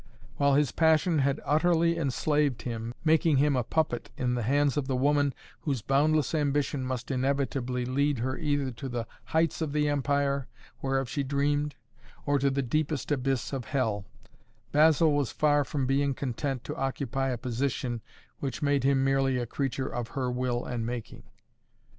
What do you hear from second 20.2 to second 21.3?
will and making.